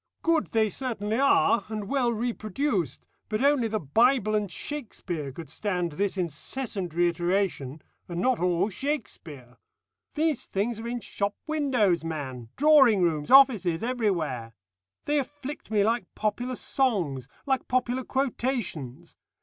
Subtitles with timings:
[0.23, 5.91] "Good they certainly are, and well reproduced, but only the Bible and Shakspeare could stand
[5.91, 9.57] this incessant reiteration, and not all Shakspeare.
[10.15, 14.55] These things are in shop windows, man drawing rooms, offices, everywhere.
[15.05, 19.15] They afflict me like popular songs like popular quotations.